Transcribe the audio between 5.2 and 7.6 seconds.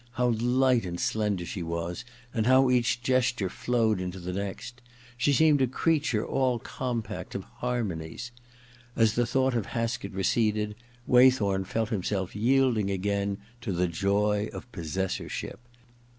seemed a creature all com pact of